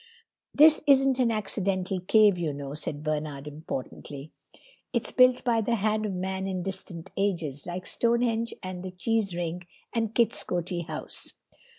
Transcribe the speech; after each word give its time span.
"This 0.51 0.81
isn't 0.87 1.19
an 1.19 1.29
accidental 1.29 1.99
cave, 1.99 2.35
you 2.39 2.53
know," 2.53 2.73
said 2.73 3.03
Bernard 3.03 3.45
importantly; 3.47 4.31
"it's 4.91 5.11
built 5.11 5.43
by 5.43 5.61
the 5.61 5.75
hand 5.75 6.07
of 6.07 6.11
man 6.13 6.47
in 6.47 6.63
distant 6.63 7.11
ages, 7.15 7.67
like 7.67 7.85
Stonehenge 7.85 8.51
and 8.63 8.81
the 8.81 8.89
Cheesewring 8.89 9.67
and 9.93 10.15
Kit's 10.15 10.43
Coty 10.43 10.87
House." 10.87 11.33